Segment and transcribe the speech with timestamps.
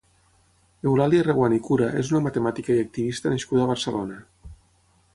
[0.91, 4.21] Eulàlia Reguant i Cura és una matemàtica i activista nascuda a Barcelona.